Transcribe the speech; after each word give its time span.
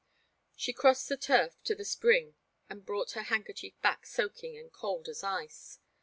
She 0.55 0.73
crossed 0.73 1.09
the 1.09 1.15
turf 1.15 1.61
to 1.63 1.75
the 1.75 1.85
spring 1.85 2.33
and 2.67 2.83
brought 2.87 3.11
her 3.11 3.21
handkerchief 3.21 3.79
back 3.83 4.07
soaking 4.07 4.57
and 4.57 4.71
cold 4.73 5.07
as 5.07 5.23
ice. 5.23 5.77